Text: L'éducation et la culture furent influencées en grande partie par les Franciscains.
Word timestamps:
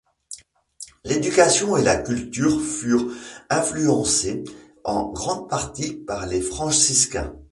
L'éducation 1.03 1.77
et 1.77 1.83
la 1.83 1.95
culture 1.95 2.59
furent 2.59 3.13
influencées 3.51 4.43
en 4.83 5.11
grande 5.11 5.47
partie 5.47 5.93
par 5.93 6.25
les 6.25 6.41
Franciscains. 6.41 7.35